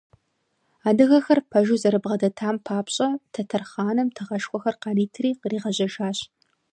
[0.87, 6.19] Адыгэхэр пэжу зэрыбгъэдэтам папщӏэ, тэтэр хъаным тыгъэшхуэхэр къаритри къригъэжьэжащ.